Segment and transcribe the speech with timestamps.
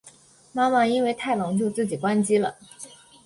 [0.51, 2.55] 妈妈因为太冷就自己关机了